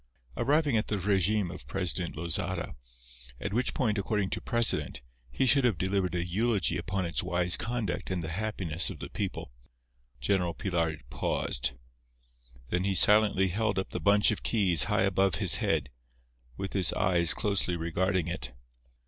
[0.35, 2.75] Arriving at the régime of President Losada,
[3.39, 7.55] at which point, according to precedent, he should have delivered a eulogy upon its wise
[7.55, 9.51] conduct and the happiness of the people,
[10.19, 11.73] General Pilar paused.
[12.69, 15.91] Then he silently held up the bunch of keys high above his head,
[16.57, 18.53] with his eyes closely regarding it.